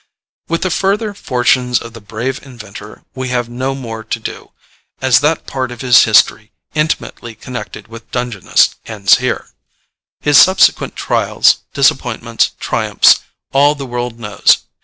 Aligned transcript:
With 0.47 0.63
the 0.63 0.71
further 0.71 1.13
fortunes 1.13 1.77
of 1.79 1.93
the 1.93 2.01
brave 2.01 2.39
inventor 2.43 3.03
we 3.13 3.27
have 3.27 3.49
no 3.49 3.75
more 3.75 4.03
to 4.03 4.19
do, 4.19 4.51
as 4.99 5.19
that 5.19 5.45
part 5.45 5.71
of 5.71 5.81
his 5.81 6.05
history 6.05 6.53
intimately 6.73 7.35
connected 7.35 7.87
with 7.87 8.09
Dungeness 8.09 8.73
ends 8.87 9.19
here. 9.19 9.49
His 10.19 10.39
subsequent 10.39 10.95
trials, 10.95 11.57
disappointments, 11.75 12.53
triumphs, 12.59 13.19
all 13.53 13.75
the 13.75 13.85
world 13.85 14.17
knows. 14.19 14.63